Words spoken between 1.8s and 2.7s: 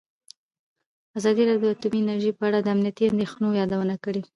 انرژي په اړه د